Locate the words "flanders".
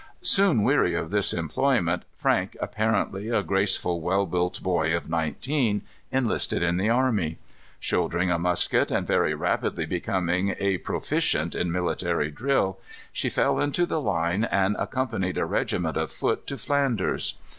16.57-17.35